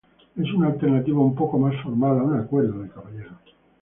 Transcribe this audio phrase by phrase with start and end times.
[0.35, 3.37] Es una alternativa un poco más formal a un acuerdo de caballeros.